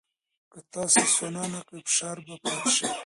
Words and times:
که 0.51 0.59
تاسو 0.73 1.03
سونا 1.15 1.43
نه 1.53 1.59
کوئ، 1.67 1.81
فشار 1.87 2.17
به 2.25 2.33
پاتې 2.43 2.67
شي. 2.75 2.87